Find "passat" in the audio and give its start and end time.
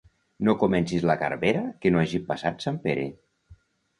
2.31-2.65